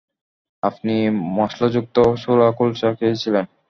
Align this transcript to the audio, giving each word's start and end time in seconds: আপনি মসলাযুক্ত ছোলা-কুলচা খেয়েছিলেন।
আপনি 0.63 0.95
মসলাযুক্ত 1.37 1.95
ছোলা-কুলচা 2.17 2.89
খেয়েছিলেন। 2.93 3.45